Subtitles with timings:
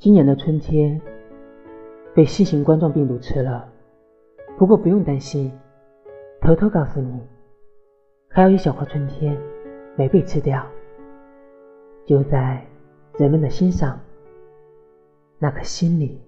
[0.00, 0.98] 今年的春天
[2.14, 3.70] 被新型冠状病毒吃了。
[4.56, 5.52] 不过不用担心
[6.40, 7.20] 偷偷告诉你
[8.30, 9.38] 还有一小块春天
[9.98, 10.66] 没被吃掉。
[12.06, 12.66] 就在
[13.18, 14.00] 人们的心上
[15.38, 16.18] 那颗心里